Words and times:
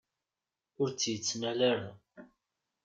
Ur 0.81 0.89
tt-yettnal 0.91 1.59
ara. 1.71 1.91